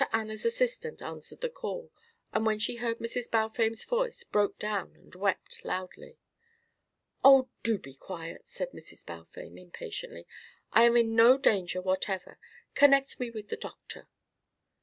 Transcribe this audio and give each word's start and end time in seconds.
Anna's 0.11 0.45
assistant 0.45 1.03
answered 1.03 1.41
the 1.41 1.47
call, 1.49 1.91
and 2.33 2.43
when 2.43 2.57
she 2.57 2.77
heard 2.77 2.97
Mrs. 2.97 3.29
Balfame's 3.29 3.83
voice 3.83 4.23
broke 4.23 4.57
down 4.57 4.95
and 4.95 5.13
wept 5.13 5.63
loudly. 5.63 6.17
"Oh, 7.23 7.49
do 7.61 7.77
be 7.77 7.93
quiet," 7.93 8.41
said 8.49 8.71
Mrs. 8.71 9.05
Balfame 9.05 9.61
impatiently. 9.61 10.25
"I 10.73 10.85
am 10.85 10.97
in 10.97 11.13
no 11.15 11.37
danger 11.37 11.83
whatever. 11.83 12.39
Connect 12.73 13.19
me 13.19 13.29
with 13.29 13.49
the 13.49 13.57
Doctor." 13.57 14.07